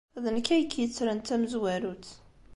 D 0.23 0.25
nekk 0.35 0.47
ay 0.49 0.63
k-yettren 0.65 1.19
d 1.21 1.23
tamezwarut. 1.27 2.09